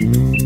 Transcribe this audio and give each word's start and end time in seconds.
Mm-hmm. 0.00 0.43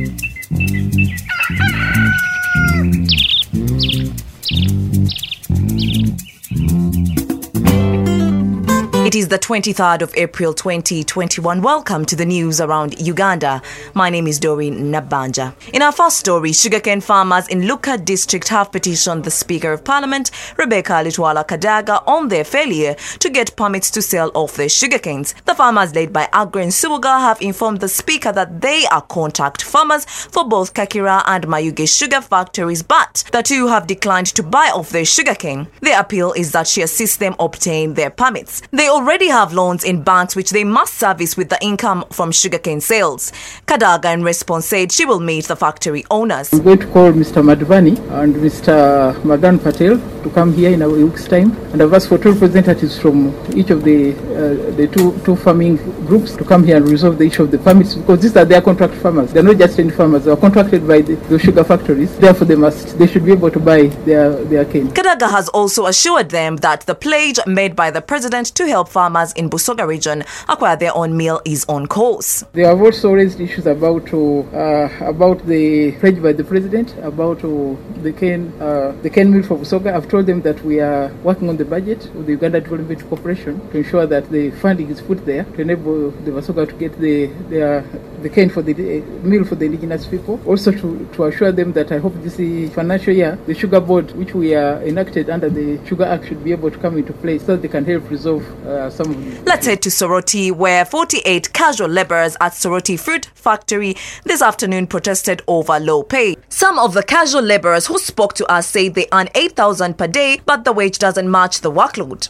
It 9.08 9.14
is 9.14 9.28
the 9.28 9.38
23rd 9.38 10.02
of 10.02 10.14
April 10.16 10.52
2021. 10.52 11.62
Welcome 11.62 12.04
to 12.04 12.14
the 12.14 12.26
news 12.26 12.60
around 12.60 13.00
Uganda. 13.00 13.62
My 13.94 14.10
name 14.10 14.26
is 14.26 14.38
Doreen 14.38 14.92
Nabanja. 14.92 15.54
In 15.72 15.80
our 15.80 15.92
first 15.92 16.18
story, 16.18 16.52
sugarcane 16.52 17.00
farmers 17.00 17.48
in 17.48 17.62
Luuka 17.62 18.04
district 18.04 18.48
have 18.48 18.70
petitioned 18.70 19.24
the 19.24 19.30
Speaker 19.30 19.72
of 19.72 19.82
Parliament, 19.82 20.30
Rebecca 20.58 20.92
Alitwala 20.92 21.46
Kadaga, 21.46 22.06
on 22.06 22.28
their 22.28 22.44
failure 22.44 22.96
to 23.20 23.30
get 23.30 23.56
permits 23.56 23.90
to 23.92 24.02
sell 24.02 24.30
off 24.34 24.56
their 24.56 24.66
sugarcanes. 24.66 25.32
The 25.46 25.54
farmers 25.54 25.94
led 25.94 26.12
by 26.12 26.28
Agri 26.34 26.64
and 26.64 26.70
Subuga 26.72 27.18
have 27.18 27.40
informed 27.40 27.80
the 27.80 27.88
Speaker 27.88 28.32
that 28.32 28.60
they 28.60 28.84
are 28.92 29.00
contract 29.00 29.62
farmers 29.62 30.04
for 30.04 30.46
both 30.46 30.74
Kakira 30.74 31.22
and 31.24 31.46
Mayuge 31.46 31.88
sugar 31.88 32.20
factories, 32.20 32.82
but 32.82 33.24
the 33.32 33.42
two 33.42 33.68
have 33.68 33.86
declined 33.86 34.26
to 34.34 34.42
buy 34.42 34.70
off 34.74 34.90
their 34.90 35.06
sugarcane. 35.06 35.66
Their 35.80 35.98
appeal 35.98 36.34
is 36.34 36.52
that 36.52 36.66
she 36.66 36.82
assists 36.82 37.16
them 37.16 37.36
obtain 37.38 37.94
their 37.94 38.10
permits. 38.10 38.60
They 38.70 38.97
already 38.98 39.28
have 39.28 39.52
loans 39.52 39.84
in 39.84 40.02
banks 40.02 40.34
which 40.34 40.50
they 40.50 40.64
must 40.64 40.94
service 40.94 41.36
with 41.36 41.48
the 41.50 41.58
income 41.62 42.04
from 42.10 42.32
sugarcane 42.32 42.80
sales. 42.80 43.32
Kadaga 43.66 44.12
in 44.12 44.24
response 44.24 44.66
said 44.66 44.90
she 44.90 45.04
will 45.04 45.20
meet 45.20 45.44
the 45.44 45.54
factory 45.54 46.04
owners. 46.10 46.52
I'm 46.52 46.64
going 46.64 46.80
to 46.80 46.86
call 46.88 47.12
Mr. 47.12 47.40
Madhvani 47.48 47.94
and 48.20 48.34
Mr. 48.34 49.22
Madan 49.24 49.60
Patel 49.60 49.98
to 50.24 50.30
come 50.30 50.52
here 50.52 50.70
in 50.70 50.82
a 50.82 50.88
week's 50.88 51.28
time, 51.28 51.56
and 51.72 51.80
I've 51.80 51.92
asked 51.94 52.08
for 52.08 52.18
two 52.18 52.32
representatives 52.32 52.98
from 52.98 53.34
each 53.54 53.70
of 53.70 53.84
the 53.84 53.98
uh, 54.12 54.76
the 54.76 54.88
two 54.88 55.16
two 55.24 55.36
farming 55.36 55.76
groups 56.06 56.34
to 56.36 56.44
come 56.44 56.64
here 56.64 56.76
and 56.76 56.88
resolve 56.88 57.18
the 57.18 57.26
issue 57.26 57.44
of 57.44 57.50
the 57.50 57.58
permits 57.58 57.94
because 57.94 58.20
these 58.22 58.36
are 58.36 58.44
their 58.44 58.60
contract 58.60 58.94
farmers. 58.94 59.32
They're 59.32 59.42
not 59.42 59.58
just 59.58 59.78
any 59.78 59.90
farmers; 59.90 60.24
they 60.24 60.32
are 60.32 60.36
contracted 60.36 60.86
by 60.88 61.02
the, 61.02 61.14
the 61.30 61.38
sugar 61.38 61.64
factories. 61.64 62.16
Therefore, 62.18 62.46
they 62.46 62.56
must 62.56 62.98
they 62.98 63.06
should 63.06 63.24
be 63.24 63.32
able 63.32 63.50
to 63.50 63.60
buy 63.60 63.86
their 64.08 64.30
their 64.44 64.64
cane. 64.64 64.88
Kadaga 64.88 65.30
has 65.30 65.48
also 65.50 65.86
assured 65.86 66.30
them 66.30 66.56
that 66.56 66.80
the 66.86 66.94
pledge 66.94 67.38
made 67.46 67.76
by 67.76 67.90
the 67.90 68.00
president 68.00 68.46
to 68.56 68.66
help 68.66 68.87
farmers 68.88 69.32
in 69.34 69.50
Busoga 69.50 69.86
region 69.86 70.24
acquire 70.48 70.76
their 70.76 70.96
own 70.96 71.16
meal 71.16 71.40
is 71.44 71.64
on 71.68 71.86
course. 71.86 72.44
They 72.52 72.62
have 72.62 72.80
also 72.80 73.12
raised 73.12 73.40
issues 73.40 73.66
about 73.66 74.12
uh, 74.12 74.88
about 75.00 75.46
the 75.46 75.92
pledge 76.00 76.22
by 76.22 76.32
the 76.32 76.44
president 76.44 76.94
about 77.02 77.44
uh, 77.44 77.76
the 78.02 78.12
cane 78.12 78.52
uh, 78.60 78.92
the 79.02 79.10
cane 79.10 79.30
mill 79.32 79.42
for 79.42 79.56
Busoga. 79.56 79.94
I've 79.94 80.08
told 80.08 80.26
them 80.26 80.42
that 80.42 80.64
we 80.64 80.80
are 80.80 81.12
working 81.22 81.48
on 81.48 81.56
the 81.56 81.64
budget 81.64 82.06
of 82.06 82.26
the 82.26 82.32
Uganda 82.32 82.60
Development 82.60 83.08
Corporation 83.08 83.60
to 83.70 83.78
ensure 83.78 84.06
that 84.06 84.30
the 84.30 84.50
funding 84.62 84.88
is 84.90 85.00
put 85.00 85.24
there 85.26 85.44
to 85.44 85.60
enable 85.60 86.10
the 86.10 86.30
Busoga 86.30 86.68
to 86.68 86.74
get 86.74 86.98
the 86.98 87.26
their 87.48 87.82
the 88.22 88.28
cane 88.28 88.50
for 88.50 88.62
the 88.62 88.74
meal 89.22 89.44
for 89.44 89.54
the 89.54 89.66
indigenous 89.66 90.06
people. 90.06 90.40
Also 90.46 90.72
to, 90.72 91.08
to 91.12 91.24
assure 91.24 91.52
them 91.52 91.72
that 91.72 91.92
I 91.92 91.98
hope 91.98 92.14
this 92.22 92.36
financial 92.74 93.14
year 93.14 93.38
the 93.46 93.54
sugar 93.54 93.80
board 93.80 94.10
which 94.12 94.34
we 94.34 94.54
are 94.54 94.82
enacted 94.82 95.30
under 95.30 95.48
the 95.48 95.84
Sugar 95.86 96.04
Act 96.04 96.26
should 96.28 96.42
be 96.44 96.52
able 96.52 96.70
to 96.70 96.78
come 96.78 96.96
into 96.98 97.12
place 97.12 97.44
so 97.44 97.56
they 97.56 97.68
can 97.68 97.84
help 97.84 98.08
resolve 98.10 98.44
uh, 98.66 98.77
some. 98.90 99.44
Let's 99.44 99.66
head 99.66 99.82
to 99.82 99.88
Soroti, 99.88 100.52
where 100.52 100.84
48 100.84 101.52
casual 101.52 101.88
laborers 101.88 102.36
at 102.40 102.52
Soroti 102.52 102.98
Fruit 102.98 103.30
Factory 103.34 103.96
this 104.24 104.42
afternoon 104.42 104.86
protested 104.86 105.42
over 105.48 105.80
low 105.80 106.02
pay. 106.02 106.36
Some 106.48 106.78
of 106.78 106.94
the 106.94 107.02
casual 107.02 107.42
laborers 107.42 107.86
who 107.86 107.98
spoke 107.98 108.34
to 108.34 108.46
us 108.46 108.66
say 108.66 108.88
they 108.88 109.08
earn 109.12 109.28
8,000 109.34 109.98
per 109.98 110.06
day, 110.06 110.40
but 110.46 110.64
the 110.64 110.72
wage 110.72 110.98
doesn't 110.98 111.30
match 111.30 111.60
the 111.60 111.72
workload. 111.72 112.28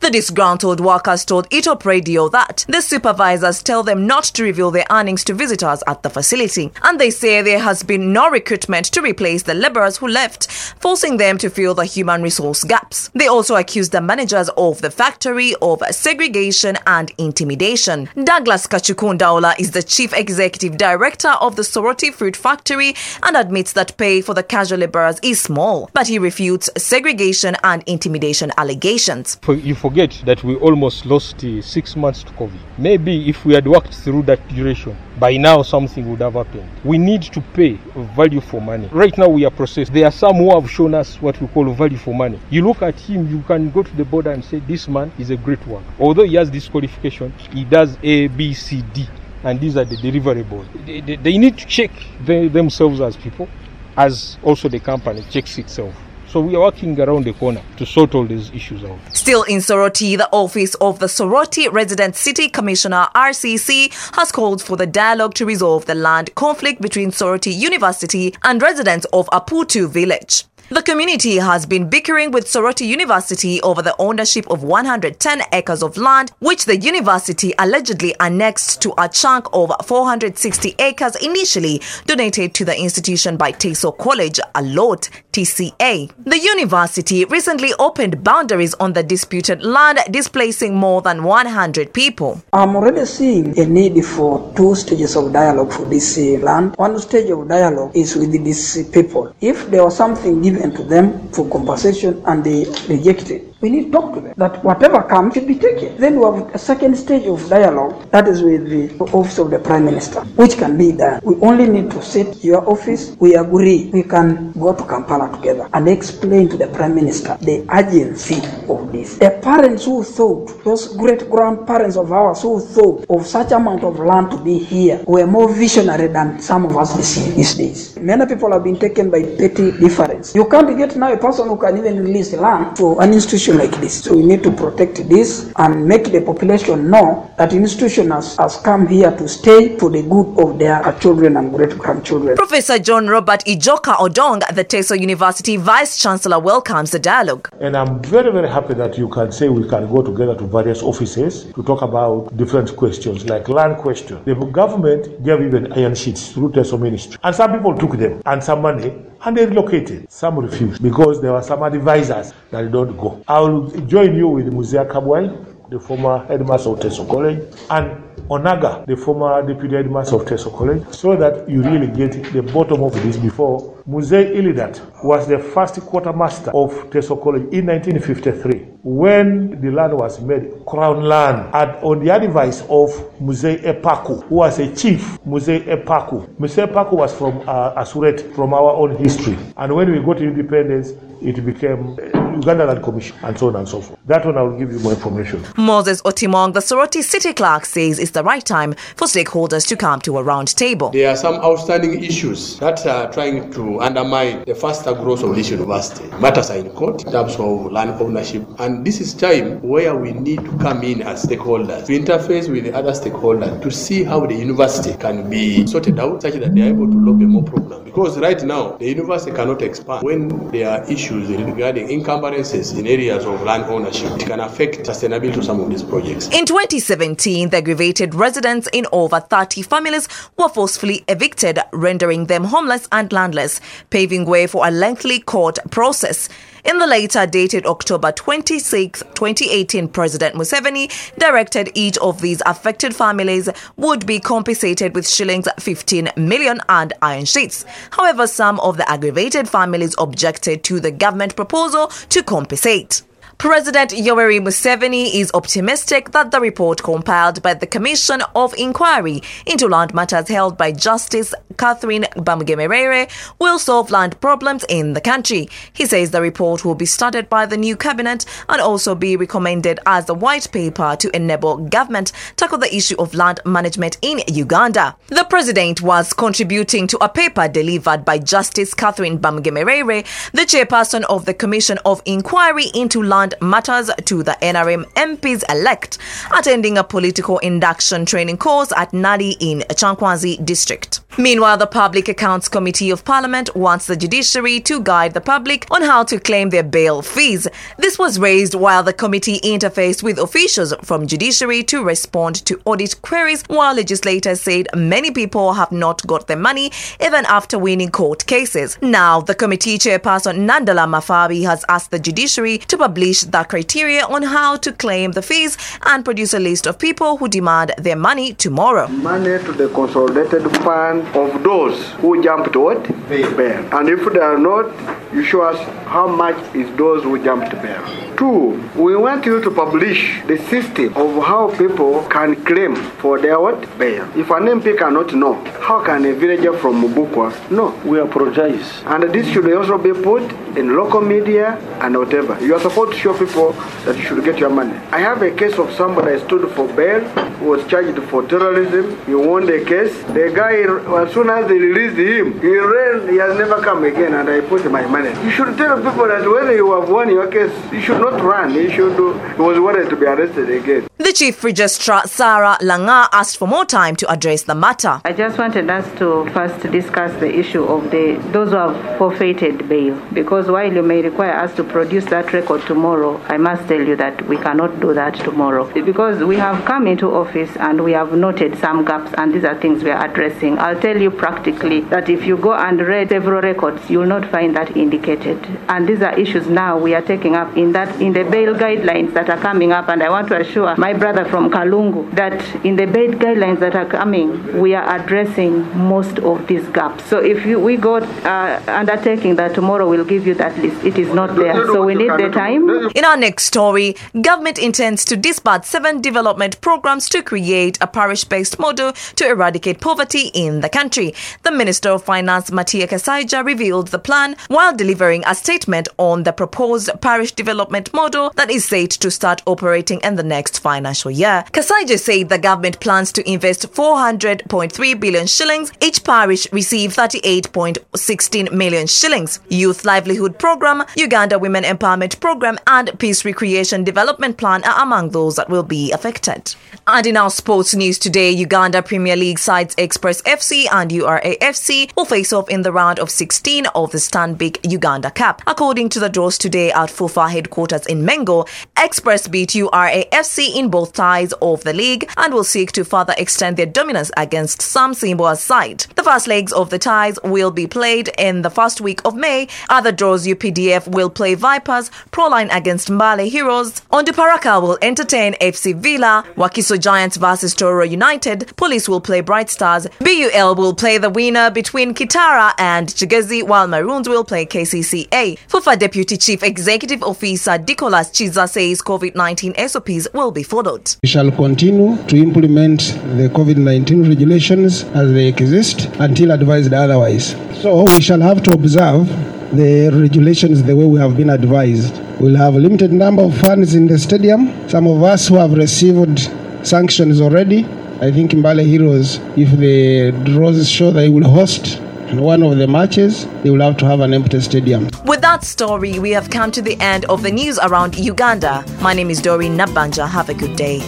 The 0.00 0.10
disgruntled 0.10 0.80
workers 0.80 1.24
told 1.24 1.50
Etop 1.50 1.84
Radio 1.84 2.28
that 2.28 2.64
the 2.68 2.80
supervisors 2.80 3.62
tell 3.62 3.82
them 3.82 4.06
not 4.06 4.24
to 4.24 4.44
reveal 4.44 4.70
their 4.70 4.86
earnings 4.90 5.24
to 5.24 5.34
visitors 5.34 5.82
at 5.88 6.02
the 6.02 6.08
facility, 6.08 6.72
and 6.84 7.00
they 7.00 7.10
say 7.10 7.42
there 7.42 7.58
has 7.58 7.82
been 7.82 8.12
no 8.12 8.30
recruitment 8.30 8.86
to 8.86 9.02
replace 9.02 9.42
the 9.42 9.54
laborers 9.54 9.96
who 9.96 10.06
left, 10.06 10.50
forcing 10.78 11.16
them 11.16 11.36
to 11.38 11.50
fill 11.50 11.74
the 11.74 11.84
human 11.84 12.22
resource 12.22 12.62
gaps. 12.62 13.10
They 13.14 13.26
also 13.26 13.56
accused 13.56 13.90
the 13.90 14.00
managers 14.00 14.48
of 14.56 14.80
the 14.82 14.90
factory 14.90 15.54
of 15.60 15.82
segregation 15.90 16.78
and 16.86 17.12
intimidation. 17.18 18.08
Douglas 18.22 18.68
Kachukundaola 18.68 19.58
is 19.58 19.72
the 19.72 19.82
chief 19.82 20.12
executive 20.12 20.78
director 20.78 21.30
of 21.40 21.56
the 21.56 21.62
Soroti 21.62 22.14
Fruit 22.14 22.36
Factory 22.36 22.94
and 23.24 23.36
admits 23.36 23.72
that 23.72 23.96
pay 23.96 24.20
for 24.20 24.32
the 24.32 24.44
casual 24.44 24.78
laborers 24.78 25.18
is 25.24 25.40
small, 25.40 25.90
but 25.92 26.06
he 26.06 26.18
refutes 26.20 26.70
segregation 26.78 27.56
and 27.64 27.82
intimidation 27.86 28.52
allegations. 28.56 29.38
You 29.48 29.74
forget 29.88 30.20
that 30.26 30.44
we 30.44 30.54
almost 30.56 31.06
lost 31.06 31.42
uh, 31.44 31.62
six 31.62 31.96
months 31.96 32.22
to 32.22 32.30
COVID. 32.32 32.60
Maybe 32.76 33.26
if 33.26 33.46
we 33.46 33.54
had 33.54 33.66
worked 33.66 33.94
through 33.94 34.24
that 34.24 34.46
duration, 34.48 34.94
by 35.18 35.38
now 35.38 35.62
something 35.62 36.10
would 36.10 36.20
have 36.20 36.34
happened. 36.34 36.68
We 36.84 36.98
need 36.98 37.22
to 37.22 37.40
pay 37.40 37.78
value 38.14 38.42
for 38.42 38.60
money. 38.60 38.86
Right 38.92 39.16
now 39.16 39.28
we 39.28 39.46
are 39.46 39.50
processed. 39.50 39.90
There 39.94 40.04
are 40.04 40.12
some 40.12 40.36
who 40.36 40.50
have 40.54 40.70
shown 40.70 40.92
us 40.92 41.16
what 41.22 41.40
we 41.40 41.46
call 41.48 41.72
value 41.72 41.96
for 41.96 42.14
money. 42.14 42.38
You 42.50 42.66
look 42.66 42.82
at 42.82 43.00
him, 43.00 43.30
you 43.30 43.40
can 43.44 43.70
go 43.70 43.82
to 43.82 43.96
the 43.96 44.04
border 44.04 44.30
and 44.30 44.44
say, 44.44 44.58
this 44.58 44.88
man 44.88 45.10
is 45.18 45.30
a 45.30 45.36
great 45.38 45.66
one. 45.66 45.84
Although 45.98 46.24
he 46.24 46.34
has 46.34 46.50
this 46.50 46.68
qualification, 46.68 47.32
he 47.50 47.64
does 47.64 47.96
A, 48.02 48.28
B, 48.28 48.52
C, 48.52 48.82
D. 48.92 49.08
And 49.42 49.58
these 49.58 49.76
are 49.78 49.86
the 49.86 49.96
deliverables. 49.96 50.66
They, 50.84 51.00
they, 51.00 51.16
they 51.16 51.38
need 51.38 51.56
to 51.56 51.66
check 51.66 51.92
they, 52.26 52.48
themselves 52.48 53.00
as 53.00 53.16
people, 53.16 53.48
as 53.96 54.36
also 54.42 54.68
the 54.68 54.80
company 54.80 55.24
checks 55.30 55.56
itself. 55.56 55.94
So 56.28 56.40
we 56.40 56.54
are 56.56 56.60
working 56.60 57.00
around 57.00 57.24
the 57.24 57.32
corner 57.32 57.62
to 57.78 57.86
sort 57.86 58.14
all 58.14 58.26
these 58.26 58.50
issues 58.50 58.84
out. 58.84 58.98
Still 59.12 59.44
in 59.44 59.58
Soroti, 59.60 60.18
the 60.18 60.28
office 60.30 60.74
of 60.74 60.98
the 60.98 61.06
Soroti 61.06 61.72
Resident 61.72 62.16
City 62.16 62.50
Commissioner 62.50 63.08
RCC 63.14 63.90
has 64.14 64.30
called 64.30 64.62
for 64.62 64.76
the 64.76 64.86
dialogue 64.86 65.32
to 65.34 65.46
resolve 65.46 65.86
the 65.86 65.94
land 65.94 66.34
conflict 66.34 66.82
between 66.82 67.12
Soroti 67.12 67.56
University 67.56 68.34
and 68.42 68.60
residents 68.60 69.06
of 69.12 69.26
Aputu 69.32 69.88
village. 69.88 70.47
The 70.70 70.82
community 70.82 71.36
has 71.36 71.64
been 71.64 71.88
bickering 71.88 72.30
with 72.30 72.44
Soroti 72.44 72.86
University 72.86 73.58
over 73.62 73.80
the 73.80 73.96
ownership 73.98 74.46
of 74.50 74.62
110 74.62 75.42
acres 75.54 75.82
of 75.82 75.96
land, 75.96 76.30
which 76.40 76.66
the 76.66 76.76
university 76.76 77.54
allegedly 77.58 78.14
annexed 78.20 78.82
to 78.82 78.92
a 78.98 79.08
chunk 79.08 79.46
of 79.54 79.72
460 79.86 80.74
acres 80.78 81.16
initially 81.24 81.80
donated 82.04 82.52
to 82.52 82.66
the 82.66 82.78
institution 82.78 83.38
by 83.38 83.50
Teso 83.50 83.96
College, 83.96 84.40
Aloet 84.54 85.08
TCA. 85.32 86.10
The 86.26 86.38
university 86.38 87.24
recently 87.24 87.72
opened 87.78 88.22
boundaries 88.22 88.74
on 88.74 88.92
the 88.92 89.02
disputed 89.02 89.62
land, 89.62 90.00
displacing 90.10 90.74
more 90.74 91.00
than 91.00 91.24
100 91.24 91.94
people. 91.94 92.42
I'm 92.52 92.76
already 92.76 93.06
seeing 93.06 93.58
a 93.58 93.64
need 93.64 94.04
for 94.04 94.52
two 94.54 94.74
stages 94.74 95.16
of 95.16 95.32
dialogue 95.32 95.72
for 95.72 95.86
this 95.86 96.18
uh, 96.18 96.44
land. 96.44 96.74
One 96.76 96.98
stage 96.98 97.30
of 97.30 97.48
dialogue 97.48 97.96
is 97.96 98.16
with 98.16 98.32
these 98.32 98.86
people. 98.88 99.34
If 99.40 99.70
there 99.70 99.82
was 99.82 99.96
something 99.96 100.42
given 100.42 100.57
to 100.76 100.82
them 100.84 101.28
for 101.30 101.48
compensation 101.48 102.22
and 102.26 102.44
they 102.44 102.64
rejected 102.88 103.54
we 103.60 103.70
need 103.70 103.86
to 103.86 103.90
talk 103.90 104.14
to 104.14 104.20
them 104.20 104.34
that 104.36 104.62
whatever 104.64 105.02
comes 105.02 105.34
should 105.34 105.46
be 105.46 105.56
taken. 105.56 105.96
Then 105.96 106.20
we 106.20 106.24
have 106.24 106.54
a 106.54 106.58
second 106.58 106.96
stage 106.96 107.26
of 107.26 107.48
dialogue 107.48 108.08
that 108.10 108.28
is 108.28 108.42
with 108.42 108.68
the 108.68 109.04
office 109.12 109.38
of 109.38 109.50
the 109.50 109.58
prime 109.58 109.84
minister, 109.84 110.20
which 110.36 110.56
can 110.56 110.78
be 110.78 110.92
done. 110.92 111.20
We 111.24 111.34
only 111.40 111.66
need 111.66 111.90
to 111.90 112.02
sit 112.02 112.44
your 112.44 112.68
office. 112.70 113.16
We 113.18 113.34
agree 113.34 113.90
we 113.92 114.04
can 114.04 114.52
go 114.52 114.74
to 114.74 114.84
Kampala 114.84 115.34
together 115.36 115.68
and 115.72 115.88
explain 115.88 116.48
to 116.50 116.56
the 116.56 116.68
prime 116.68 116.94
minister 116.94 117.36
the 117.40 117.66
urgency 117.70 118.36
of 118.68 118.92
this. 118.92 119.18
The 119.18 119.40
parents 119.42 119.84
who 119.86 120.04
thought, 120.04 120.62
those 120.64 120.94
great 120.96 121.28
grandparents 121.28 121.96
of 121.96 122.12
ours 122.12 122.42
who 122.42 122.60
thought 122.60 123.06
of 123.10 123.26
such 123.26 123.50
amount 123.52 123.82
of 123.82 123.98
land 123.98 124.30
to 124.30 124.38
be 124.38 124.58
here 124.58 125.02
were 125.06 125.26
more 125.26 125.52
visionary 125.52 126.06
than 126.06 126.40
some 126.40 126.64
of 126.64 126.76
us 126.76 126.96
these 126.96 127.54
days. 127.54 127.96
Many 127.98 128.26
people 128.26 128.52
have 128.52 128.62
been 128.62 128.78
taken 128.78 129.10
by 129.10 129.22
petty 129.22 129.72
difference. 129.72 130.34
You 130.34 130.48
can't 130.48 130.76
get 130.78 130.96
now 130.96 131.12
a 131.12 131.16
person 131.16 131.48
who 131.48 131.56
can 131.56 131.76
even 131.76 132.04
release 132.04 132.32
land 132.34 132.78
for 132.78 133.02
an 133.02 133.12
institution 133.12 133.47
like 133.56 133.70
this. 133.80 134.02
So 134.04 134.16
we 134.16 134.24
need 134.24 134.42
to 134.42 134.50
protect 134.50 135.08
this 135.08 135.52
and 135.56 135.86
make 135.86 136.12
the 136.12 136.20
population 136.20 136.90
know 136.90 137.30
that 137.38 137.52
institution 137.52 138.10
has, 138.10 138.36
has 138.36 138.56
come 138.58 138.86
here 138.86 139.10
to 139.16 139.28
stay 139.28 139.76
for 139.78 139.90
the 139.90 140.02
good 140.02 140.38
of 140.38 140.58
their 140.58 140.82
children 141.00 141.36
and 141.36 141.52
great 141.52 141.76
grandchildren. 141.78 142.36
Professor 142.36 142.78
John 142.78 143.06
Robert 143.08 143.44
Ijoka 143.44 143.94
Odong, 143.96 144.42
at 144.48 144.54
the 144.54 144.64
Teso 144.64 144.98
University 144.98 145.56
Vice 145.56 146.00
Chancellor, 146.00 146.38
welcomes 146.38 146.90
the 146.90 146.98
dialogue. 146.98 147.48
And 147.60 147.76
I'm 147.76 148.02
very, 148.02 148.30
very 148.32 148.48
happy 148.48 148.74
that 148.74 148.98
you 148.98 149.08
can 149.08 149.32
say 149.32 149.48
we 149.48 149.68
can 149.68 149.86
go 149.88 150.02
together 150.02 150.34
to 150.36 150.46
various 150.46 150.82
offices 150.82 151.44
to 151.54 151.62
talk 151.62 151.82
about 151.82 152.36
different 152.36 152.74
questions 152.76 153.28
like 153.28 153.48
land 153.48 153.76
question. 153.78 154.22
The 154.24 154.34
government 154.34 155.24
gave 155.24 155.40
even 155.40 155.72
iron 155.72 155.94
sheets 155.94 156.32
through 156.32 156.52
Teso 156.52 156.80
Ministry. 156.80 157.18
And 157.22 157.34
some 157.34 157.52
people 157.52 157.76
took 157.76 157.98
them 157.98 158.22
and 158.26 158.42
some 158.42 158.62
money 158.62 158.92
and 159.24 159.36
they 159.36 159.46
relocated. 159.46 160.10
Some 160.10 160.38
refused 160.38 160.82
because 160.82 161.20
there 161.20 161.32
were 161.32 161.42
some 161.42 161.62
advisors 161.62 162.32
that 162.50 162.70
don't 162.70 162.96
go. 162.96 163.22
I 163.28 163.40
will 163.40 163.68
join 163.86 164.16
you 164.16 164.28
with 164.28 164.52
Muzia 164.52 164.88
Kabwai, 164.88 165.70
the 165.70 165.78
former 165.80 166.24
headmaster 166.26 166.70
of 166.70 166.80
Teso 166.80 167.08
College, 167.08 167.42
and 167.70 168.02
Onaga, 168.28 168.86
the 168.86 168.96
former 168.96 169.46
deputy 169.46 169.76
headmaster 169.76 170.16
of 170.16 170.22
Teso 170.22 170.56
College, 170.56 170.84
so 170.94 171.16
that 171.16 171.48
you 171.48 171.62
really 171.62 171.88
get 171.88 172.32
the 172.32 172.42
bottom 172.42 172.82
of 172.82 172.92
this 173.02 173.16
before 173.16 173.77
Muzei 173.88 174.34
Ilidat 174.36 174.82
was 175.02 175.26
the 175.26 175.38
first 175.38 175.80
quartermaster 175.80 176.50
of 176.50 176.90
Teso 176.90 177.16
College 177.22 177.44
in 177.54 177.64
1953 177.64 178.78
when 178.82 179.58
the 179.62 179.70
land 179.70 179.94
was 179.94 180.20
made 180.20 180.50
crown 180.66 181.02
land 181.04 181.48
and 181.54 181.70
on 181.82 182.04
the 182.04 182.10
advice 182.14 182.60
of 182.68 182.90
Muzei 183.18 183.56
Epaku, 183.64 184.22
who 184.24 184.34
was 184.36 184.58
a 184.58 184.74
chief, 184.76 185.18
Muzei 185.26 185.60
Epaku. 185.64 186.28
Muzei 186.38 186.66
Epaku 186.66 186.92
was 186.92 187.14
from 187.16 187.40
uh, 187.48 187.82
Asuret, 187.82 188.34
from 188.34 188.52
our 188.52 188.72
own 188.74 188.94
history. 188.96 189.38
And 189.56 189.74
when 189.74 189.90
we 189.90 190.00
got 190.00 190.20
independence, 190.20 190.92
it 191.20 191.44
became 191.44 191.96
Uganda 192.34 192.64
Land 192.66 192.82
Commission 192.82 193.16
and 193.22 193.36
so 193.38 193.48
on 193.48 193.56
and 193.56 193.68
so 193.68 193.80
forth. 193.80 193.98
That 194.06 194.24
one 194.24 194.38
I 194.38 194.42
will 194.42 194.56
give 194.58 194.70
you 194.70 194.78
more 194.78 194.92
information. 194.92 195.44
Moses 195.56 196.00
Otimong, 196.02 196.54
the 196.54 196.60
Soroti 196.60 197.02
city 197.02 197.32
clerk, 197.32 197.64
says 197.64 197.98
it's 197.98 198.12
the 198.12 198.22
right 198.22 198.44
time 198.44 198.74
for 198.96 199.06
stakeholders 199.06 199.66
to 199.68 199.76
come 199.76 200.00
to 200.02 200.18
a 200.18 200.22
round 200.22 200.56
table. 200.56 200.90
There 200.90 201.10
are 201.10 201.16
some 201.16 201.34
outstanding 201.36 202.04
issues 202.04 202.58
that 202.60 202.86
are 202.86 203.12
trying 203.12 203.50
to 203.52 203.77
undermine 203.80 204.44
the 204.44 204.54
faster 204.54 204.92
growth 204.94 205.22
of 205.22 205.34
this 205.34 205.50
university. 205.50 206.06
Matters 206.18 206.50
are 206.50 206.58
in 206.58 206.70
court 206.70 207.04
in 207.04 207.12
terms 207.12 207.36
of 207.36 207.72
land 207.72 207.90
ownership, 208.00 208.46
and 208.58 208.84
this 208.84 209.00
is 209.00 209.14
time 209.14 209.60
where 209.62 209.96
we 209.96 210.12
need 210.12 210.40
to 210.40 210.58
come 210.58 210.82
in 210.82 211.02
as 211.02 211.24
stakeholders 211.24 211.86
to 211.86 211.98
interface 211.98 212.48
with 212.48 212.64
the 212.64 212.72
other 212.72 212.92
stakeholders 212.92 213.62
to 213.62 213.70
see 213.70 214.04
how 214.04 214.24
the 214.26 214.34
university 214.34 214.94
can 214.98 215.28
be 215.28 215.66
sorted 215.66 215.98
out 215.98 216.22
such 216.22 216.34
that 216.34 216.54
they 216.54 216.62
are 216.62 216.68
able 216.68 216.86
to 216.86 216.98
lobby 216.98 217.24
more 217.24 217.42
program. 217.42 217.84
Because 217.84 218.18
right 218.18 218.42
now 218.42 218.72
the 218.72 218.86
university 218.86 219.32
cannot 219.32 219.62
expand 219.62 220.02
when 220.02 220.50
there 220.50 220.68
are 220.70 220.90
issues 220.90 221.28
regarding 221.28 221.90
encumbrances 221.90 222.72
in 222.72 222.86
areas 222.86 223.24
of 223.24 223.42
land 223.42 223.64
ownership. 223.64 224.12
It 224.12 224.26
can 224.26 224.40
affect 224.40 224.78
sustainability 224.80 225.38
of 225.38 225.44
some 225.44 225.60
of 225.60 225.70
these 225.70 225.82
projects. 225.82 226.28
In 226.28 226.46
2017, 226.46 227.50
the 227.50 227.56
aggravated 227.58 228.14
residents 228.14 228.68
in 228.72 228.86
over 228.92 229.20
30 229.20 229.62
families 229.62 230.08
were 230.36 230.48
forcefully 230.48 231.04
evicted, 231.08 231.58
rendering 231.72 232.26
them 232.26 232.44
homeless 232.44 232.88
and 232.92 233.12
landless, 233.12 233.60
paving 233.90 234.24
way 234.24 234.46
for 234.46 234.66
a 234.66 234.70
lengthy 234.70 235.20
court 235.20 235.58
process. 235.70 236.28
In 236.64 236.78
the 236.78 236.86
later 236.86 237.24
dated 237.26 237.66
October 237.66 238.12
26, 238.12 239.00
2018, 239.14 239.88
President 239.88 240.34
Museveni 240.34 240.90
directed 241.16 241.70
each 241.74 241.96
of 241.98 242.20
these 242.20 242.42
affected 242.46 242.94
families 242.94 243.48
would 243.76 244.04
be 244.04 244.20
compensated 244.20 244.94
with 244.94 245.08
shillings 245.08 245.48
15 245.58 246.10
million 246.16 246.60
and 246.68 246.92
iron 247.00 247.24
sheets. 247.24 247.64
However, 247.90 248.26
some 248.26 248.60
of 248.60 248.76
the 248.76 248.90
aggravated 248.90 249.48
families 249.48 249.94
objected 249.98 250.64
to 250.64 250.80
the 250.80 250.90
government 250.90 251.36
proposal 251.36 251.86
to 252.08 252.22
compensate. 252.22 253.02
President 253.38 253.92
Yoweri 253.92 254.40
Museveni 254.40 255.14
is 255.14 255.30
optimistic 255.32 256.10
that 256.10 256.32
the 256.32 256.40
report 256.40 256.82
compiled 256.82 257.40
by 257.40 257.54
the 257.54 257.68
Commission 257.68 258.20
of 258.34 258.52
Inquiry 258.58 259.22
into 259.46 259.68
Land 259.68 259.94
Matters 259.94 260.26
held 260.26 260.58
by 260.58 260.72
Justice 260.72 261.32
Catherine 261.58 262.06
Bamugemereire 262.16 263.10
will 263.38 263.58
solve 263.58 263.90
land 263.90 264.18
problems 264.20 264.64
in 264.68 264.94
the 264.94 265.00
country. 265.00 265.48
He 265.72 265.84
says 265.84 266.10
the 266.10 266.22
report 266.22 266.64
will 266.64 266.74
be 266.74 266.86
studied 266.86 267.28
by 267.28 267.44
the 267.46 267.56
new 267.56 267.76
cabinet 267.76 268.24
and 268.48 268.60
also 268.60 268.94
be 268.94 269.16
recommended 269.16 269.80
as 269.84 270.08
a 270.08 270.14
white 270.14 270.50
paper 270.52 270.96
to 270.98 271.14
enable 271.14 271.56
government 271.56 272.12
tackle 272.36 272.58
the 272.58 272.74
issue 272.74 272.96
of 272.98 273.14
land 273.14 273.40
management 273.44 273.98
in 274.00 274.20
Uganda. 274.28 274.96
The 275.08 275.26
president 275.28 275.82
was 275.82 276.12
contributing 276.12 276.86
to 276.86 276.98
a 277.04 277.08
paper 277.08 277.48
delivered 277.48 278.04
by 278.04 278.18
Justice 278.18 278.72
Catherine 278.74 279.18
Bamugemereire, 279.18 280.06
the 280.32 280.42
chairperson 280.42 281.02
of 281.04 281.24
the 281.24 281.34
Commission 281.34 281.78
of 281.84 282.00
Inquiry 282.04 282.66
into 282.74 283.02
Land 283.02 283.34
matters 283.40 283.90
to 284.04 284.22
the 284.22 284.36
NRM 284.40 284.84
MPs 284.94 285.42
elect 285.50 285.98
attending 286.36 286.78
a 286.78 286.84
political 286.84 287.38
induction 287.38 288.06
training 288.06 288.36
course 288.36 288.72
at 288.76 288.92
Nadi 288.92 289.36
in 289.40 289.60
Kyankwanzi 289.70 290.44
district. 290.44 291.00
Meanwhile, 291.16 291.56
the 291.56 291.66
Public 291.66 292.08
Accounts 292.08 292.48
Committee 292.48 292.90
of 292.90 293.04
Parliament 293.04 293.56
wants 293.56 293.86
the 293.88 293.96
judiciary 293.96 294.60
to 294.60 294.80
guide 294.80 295.14
the 295.14 295.20
public 295.20 295.66
on 295.68 295.82
how 295.82 296.04
to 296.04 296.20
claim 296.20 296.50
their 296.50 296.62
bail 296.62 297.02
fees. 297.02 297.48
This 297.76 297.98
was 297.98 298.20
raised 298.20 298.54
while 298.54 298.84
the 298.84 298.92
committee 298.92 299.40
interfaced 299.40 300.00
with 300.04 300.20
officials 300.20 300.72
from 300.84 301.08
judiciary 301.08 301.64
to 301.64 301.82
respond 301.82 302.36
to 302.46 302.60
audit 302.66 303.02
queries, 303.02 303.42
while 303.48 303.74
legislators 303.74 304.40
said 304.42 304.68
many 304.76 305.10
people 305.10 305.54
have 305.54 305.72
not 305.72 306.06
got 306.06 306.28
their 306.28 306.36
money 306.36 306.70
even 307.04 307.26
after 307.26 307.58
winning 307.58 307.90
court 307.90 308.24
cases. 308.26 308.78
Now, 308.80 309.20
the 309.20 309.34
committee 309.34 309.76
chairperson 309.76 310.46
Nandala 310.48 310.86
Mafabi 310.86 311.44
has 311.44 311.64
asked 311.68 311.90
the 311.90 311.98
judiciary 311.98 312.58
to 312.58 312.78
publish 312.78 313.22
the 313.22 313.42
criteria 313.42 314.04
on 314.04 314.22
how 314.22 314.54
to 314.58 314.70
claim 314.70 315.10
the 315.12 315.22
fees 315.22 315.58
and 315.86 316.04
produce 316.04 316.32
a 316.32 316.38
list 316.38 316.68
of 316.68 316.78
people 316.78 317.16
who 317.16 317.26
demand 317.26 317.72
their 317.76 317.96
money 317.96 318.34
tomorrow. 318.34 318.86
Money 318.86 319.42
to 319.44 319.52
the 319.52 319.68
consolidated 319.70 320.42
fund 320.62 320.97
of 321.14 321.42
those 321.42 321.92
who 322.00 322.22
jumped 322.22 322.56
what? 322.56 322.82
Bail. 323.08 323.68
And 323.74 323.88
if 323.88 324.12
they 324.12 324.20
are 324.20 324.38
not, 324.38 324.66
you 325.12 325.22
show 325.22 325.42
us 325.42 325.58
how 325.88 326.06
much 326.06 326.36
is 326.54 326.68
those 326.76 327.02
who 327.02 327.22
jumped 327.24 327.50
bail. 327.62 327.82
Two, 328.16 328.60
we 328.76 328.94
want 328.96 329.24
you 329.24 329.40
to 329.40 329.50
publish 329.50 330.20
the 330.26 330.36
system 330.50 330.94
of 330.96 331.22
how 331.24 331.54
people 331.56 332.02
can 332.08 332.34
claim 332.44 332.74
for 333.02 333.18
their 333.20 333.40
what? 333.40 333.60
Bail. 333.78 334.04
If 334.16 334.30
an 334.30 334.46
MP 334.46 334.76
cannot 334.76 335.14
know, 335.14 335.34
how 335.60 335.82
can 335.84 336.04
a 336.04 336.12
villager 336.14 336.52
from 336.58 336.82
Mubukwa 336.82 337.50
know? 337.50 337.68
We 337.88 338.00
apologize. 338.00 338.82
And 338.86 339.04
this 339.14 339.28
should 339.32 339.50
also 339.54 339.78
be 339.78 339.92
put 339.92 340.24
in 340.58 340.76
local 340.76 341.00
media 341.00 341.56
and 341.80 341.96
whatever. 341.96 342.36
You 342.44 342.54
are 342.56 342.60
supposed 342.60 342.92
to 342.92 342.98
show 342.98 343.16
people 343.16 343.52
that 343.86 343.96
you 343.96 344.02
should 344.02 344.24
get 344.24 344.38
your 344.38 344.50
money. 344.50 344.76
I 344.90 344.98
have 344.98 345.22
a 345.22 345.30
case 345.30 345.56
of 345.58 345.72
somebody 345.74 346.18
stood 346.24 346.50
for 346.52 346.66
bail 346.74 347.00
who 347.38 347.46
was 347.46 347.64
charged 347.68 348.02
for 348.10 348.26
terrorism. 348.26 348.98
He 349.06 349.14
won 349.14 349.46
the 349.46 349.64
case. 349.64 349.94
The 350.18 350.32
guy, 350.34 350.54
as 351.02 351.12
soon 351.14 351.30
as 351.30 351.46
they 351.46 351.58
released 351.58 351.96
him, 351.96 352.40
he 352.40 352.56
ran. 352.58 353.08
He 353.08 353.16
has 353.16 353.38
never 353.38 353.62
come 353.62 353.84
again, 353.84 354.12
and 354.14 354.28
I 354.28 354.40
put 354.40 354.68
my 354.70 354.84
money. 354.86 355.10
You 355.24 355.30
should 355.30 355.56
tell 355.56 355.77
people 355.82 356.08
that 356.08 356.28
when 356.28 356.56
you 356.56 356.80
have 356.80 356.88
won 356.90 357.08
your 357.10 357.30
case, 357.30 357.52
you 357.72 357.80
should 357.80 358.00
not 358.00 358.20
run. 358.22 358.54
You 358.54 358.70
should 358.70 358.96
do. 358.96 359.12
He 359.18 359.40
was 359.42 359.58
wanted 359.58 359.88
to 359.90 359.96
be 359.96 360.06
arrested 360.06 360.50
again. 360.50 360.88
The 360.98 361.12
Chief 361.12 361.42
Registrar 361.42 362.06
Sarah 362.06 362.58
Langa 362.60 363.08
asked 363.12 363.38
for 363.38 363.48
more 363.48 363.64
time 363.64 363.96
to 363.96 364.10
address 364.10 364.42
the 364.42 364.54
matter. 364.54 365.00
I 365.04 365.12
just 365.12 365.38
wanted 365.38 365.70
us 365.70 365.86
to 365.98 366.28
first 366.30 366.60
discuss 366.70 367.12
the 367.20 367.38
issue 367.38 367.64
of 367.64 367.90
the 367.90 368.20
those 368.32 368.50
who 368.50 368.56
have 368.56 368.98
forfeited 368.98 369.68
bail 369.68 369.94
because 370.12 370.48
while 370.48 370.72
you 370.72 370.82
may 370.82 371.00
require 371.02 371.32
us 371.32 371.54
to 371.56 371.64
produce 371.64 372.04
that 372.06 372.32
record 372.32 372.62
tomorrow, 372.66 373.20
I 373.28 373.36
must 373.36 373.68
tell 373.68 373.80
you 373.80 373.96
that 373.96 374.26
we 374.28 374.36
cannot 374.36 374.80
do 374.80 374.92
that 374.94 375.14
tomorrow 375.14 375.64
because 375.84 376.22
we 376.24 376.36
have 376.36 376.64
come 376.64 376.86
into 376.86 377.14
office 377.14 377.56
and 377.56 377.84
we 377.84 377.92
have 377.92 378.12
noted 378.12 378.58
some 378.58 378.84
gaps 378.84 379.14
and 379.16 379.32
these 379.32 379.44
are 379.44 379.58
things 379.60 379.84
we 379.84 379.90
are 379.90 380.04
addressing. 380.04 380.58
I'll 380.58 380.80
tell 380.80 381.00
you 381.00 381.10
practically 381.10 381.80
that 381.92 382.08
if 382.08 382.24
you 382.26 382.36
go 382.36 382.52
and 382.54 382.80
read 382.80 383.08
several 383.10 383.40
records, 383.40 383.88
you 383.88 384.00
will 384.00 384.06
not 384.06 384.30
find 384.30 384.54
that 384.56 384.76
indicated. 384.76 385.38
And 385.68 385.86
these 385.88 386.02
are 386.02 386.18
issues 386.18 386.46
now 386.46 386.78
we 386.78 386.94
are 386.94 387.02
taking 387.02 387.34
up 387.36 387.56
in 387.56 387.72
that 387.72 388.00
in 388.00 388.12
the 388.12 388.24
bail 388.24 388.54
guidelines 388.54 389.12
that 389.14 389.28
are 389.28 389.36
coming 389.38 389.72
up 389.72 389.88
and 389.88 390.02
I 390.02 390.08
want 390.08 390.28
to 390.28 390.40
assure 390.40 390.74
my 390.76 390.92
brother 390.94 391.24
from 391.24 391.50
Kalungu 391.50 392.14
that 392.14 392.42
in 392.64 392.76
the 392.76 392.86
bail 392.86 393.12
guidelines 393.12 393.60
that 393.60 393.74
are 393.74 393.84
coming, 393.84 394.60
we 394.60 394.74
are 394.74 394.86
addressing 394.96 395.76
most 395.76 396.18
of 396.20 396.46
these 396.46 396.66
gaps. 396.68 397.04
So 397.04 397.18
if 397.18 397.44
you, 397.44 397.60
we 397.60 397.76
got 397.76 398.02
uh, 398.24 398.62
undertaking 398.66 399.36
that 399.36 399.54
tomorrow 399.54 399.88
we'll 399.88 400.04
give 400.04 400.26
you 400.26 400.34
that 400.34 400.56
list, 400.58 400.82
it 400.84 400.98
is 400.98 401.12
not 401.12 401.36
there. 401.36 401.66
So 401.66 401.84
we 401.84 401.94
need 401.94 402.12
the 402.12 402.30
time. 402.30 402.68
In 402.94 403.04
our 403.04 403.16
next 403.16 403.44
story, 403.44 403.94
government 404.20 404.58
intends 404.58 405.04
to 405.06 405.16
disband 405.16 405.64
seven 405.64 406.00
development 406.00 406.60
programs 406.60 407.08
to 407.10 407.22
create 407.22 407.76
a 407.80 407.86
parish-based 407.86 408.58
model 408.58 408.92
to 409.16 409.28
eradicate 409.28 409.80
poverty 409.80 410.30
in 410.34 410.60
the 410.60 410.68
country. 410.68 411.14
The 411.42 411.50
Minister 411.50 411.90
of 411.90 412.04
Finance, 412.04 412.50
Matia 412.50 412.88
Kasaija, 412.88 413.44
revealed 413.44 413.88
the 413.88 413.98
plan 413.98 414.36
while 414.48 414.74
delivering 414.74 415.24
a 415.26 415.34
statement 415.34 415.57
on 415.98 416.22
the 416.22 416.32
proposed 416.32 416.90
parish 417.00 417.32
development 417.32 417.92
model 417.94 418.30
that 418.36 418.50
is 418.50 418.64
set 418.64 418.90
to 418.90 419.10
start 419.10 419.42
operating 419.46 420.00
in 420.02 420.16
the 420.16 420.22
next 420.22 420.60
financial 420.60 421.10
year. 421.10 421.44
Kasaija 421.52 421.98
said 421.98 422.28
the 422.28 422.38
government 422.38 422.80
plans 422.80 423.10
to 423.12 423.28
invest 423.30 423.72
400.3 423.72 425.00
billion 425.00 425.26
shillings. 425.26 425.72
Each 425.80 426.02
parish 426.04 426.46
receive 426.52 426.94
38.16 426.94 428.52
million 428.52 428.86
shillings. 428.86 429.40
Youth 429.48 429.84
Livelihood 429.84 430.38
Program, 430.38 430.84
Uganda 430.96 431.38
Women 431.38 431.64
Empowerment 431.64 432.20
Program, 432.20 432.58
and 432.66 432.96
Peace 432.98 433.24
Recreation 433.24 433.84
Development 433.84 434.36
Plan 434.36 434.62
are 434.64 434.82
among 434.82 435.10
those 435.10 435.36
that 435.36 435.48
will 435.48 435.62
be 435.62 435.90
affected. 435.92 436.54
And 436.86 437.06
in 437.06 437.16
our 437.16 437.30
sports 437.30 437.74
news 437.74 437.98
today, 437.98 438.30
Uganda 438.30 438.82
Premier 438.82 439.16
League 439.16 439.38
sides 439.38 439.74
Express 439.78 440.22
FC 440.22 440.66
and 440.70 440.90
URAFC 440.90 441.94
will 441.96 442.04
face 442.04 442.32
off 442.32 442.48
in 442.48 442.62
the 442.62 442.72
round 442.72 442.98
of 442.98 443.10
16 443.10 443.66
of 443.74 443.90
the 443.92 443.98
Stanbic 443.98 444.58
Uganda 444.68 445.10
Cup. 445.10 445.42
According 445.48 445.88
to 445.90 446.00
the 446.00 446.10
draws 446.10 446.36
today 446.36 446.70
at 446.72 446.90
FUFA 446.90 447.30
headquarters 447.30 447.86
in 447.86 448.04
Mengo, 448.04 448.46
Express 448.76 449.26
beat 449.26 449.48
URAFC 449.50 450.54
in 450.54 450.68
both 450.68 450.92
ties 450.92 451.32
of 451.40 451.64
the 451.64 451.72
league 451.72 452.06
and 452.18 452.34
will 452.34 452.44
seek 452.44 452.70
to 452.72 452.84
further 452.84 453.14
extend 453.16 453.56
their 453.56 453.64
dominance 453.64 454.10
against 454.18 454.60
Sam 454.60 454.92
Ssimbwa's 454.92 455.40
side. 455.40 455.86
The 455.94 456.02
first 456.02 456.26
legs 456.26 456.52
of 456.52 456.68
the 456.68 456.78
ties 456.78 457.18
will 457.24 457.50
be 457.50 457.66
played 457.66 458.10
in 458.18 458.42
the 458.42 458.50
first 458.50 458.82
week 458.82 459.00
of 459.06 459.16
May. 459.16 459.48
Other 459.70 459.90
draws 459.90 460.26
UPDF 460.26 460.86
will 460.86 461.08
play 461.08 461.34
Vipers, 461.34 461.90
Proline 462.12 462.54
against 462.54 462.90
Mbale 462.90 463.30
Heroes. 463.30 463.80
Onduparaka 463.90 464.60
will 464.60 464.76
entertain 464.82 465.32
FC 465.40 465.74
Villa, 465.74 466.26
Wakiso 466.36 466.78
Giants 466.78 467.16
versus 467.16 467.54
Toro 467.54 467.84
United. 467.84 468.52
Police 468.56 468.86
will 468.86 469.00
play 469.00 469.22
Bright 469.22 469.48
Stars. 469.48 469.86
BUL 470.00 470.54
will 470.56 470.74
play 470.74 470.98
the 470.98 471.08
winner 471.08 471.50
between 471.50 471.94
Kitara 471.94 472.52
and 472.58 472.88
Chigezi, 472.88 473.42
while 473.42 473.66
Maroons 473.66 474.10
will 474.10 474.24
play 474.24 474.44
KCCA. 474.44 475.37
FUFA 475.46 475.78
Deputy 475.78 476.16
Chief 476.16 476.42
Executive 476.42 477.02
Officer 477.02 477.56
Nicholas 477.58 478.10
Chiza 478.10 478.48
says 478.48 478.82
COVID-19 478.82 479.56
SOPs 479.68 480.08
will 480.12 480.30
be 480.30 480.42
followed. 480.42 480.94
We 481.02 481.08
shall 481.08 481.30
continue 481.30 481.96
to 482.06 482.16
implement 482.16 482.80
the 483.16 483.30
COVID 483.32 483.56
19 483.56 484.08
regulations 484.08 484.82
as 484.94 485.12
they 485.12 485.28
exist 485.28 485.86
until 486.00 486.32
advised 486.32 486.72
otherwise. 486.74 487.36
So 487.62 487.84
we 487.84 488.00
shall 488.02 488.20
have 488.20 488.42
to 488.42 488.52
observe 488.52 489.08
the 489.56 489.90
regulations 489.94 490.62
the 490.64 490.76
way 490.76 490.84
we 490.84 490.98
have 490.98 491.16
been 491.16 491.30
advised. 491.30 491.94
We'll 492.20 492.36
have 492.36 492.54
a 492.54 492.58
limited 492.58 492.92
number 492.92 493.22
of 493.22 493.38
fans 493.38 493.74
in 493.74 493.86
the 493.86 493.98
stadium. 493.98 494.68
Some 494.68 494.86
of 494.86 495.02
us 495.02 495.28
who 495.28 495.36
have 495.36 495.52
received 495.52 496.30
sanctions 496.66 497.20
already, 497.20 497.64
I 498.00 498.10
think 498.10 498.32
Mbale 498.32 498.66
Heroes, 498.66 499.18
if 499.36 499.50
the 499.58 500.10
draws 500.30 500.68
show 500.68 500.90
they 500.90 501.08
will 501.08 501.28
host 501.28 501.80
one 502.12 502.42
of 502.42 502.56
the 502.58 502.66
matches, 502.66 503.26
they 503.42 503.50
will 503.50 503.60
have 503.60 503.76
to 503.78 503.86
have 503.86 504.00
an 504.00 504.14
empty 504.14 504.40
stadium. 504.40 504.88
That 505.28 505.44
story, 505.44 505.98
we 505.98 506.10
have 506.12 506.30
come 506.30 506.50
to 506.52 506.62
the 506.62 506.80
end 506.80 507.04
of 507.04 507.22
the 507.22 507.30
news 507.30 507.58
around 507.58 507.98
Uganda. 507.98 508.64
My 508.80 508.94
name 508.94 509.10
is 509.10 509.20
Doreen 509.20 509.58
Nabanja. 509.58 510.08
Have 510.08 510.30
a 510.30 510.34
good 510.34 510.56
day. 510.56 510.80